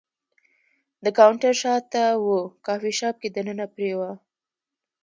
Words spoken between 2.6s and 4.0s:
کافي شاپ کې دننه پر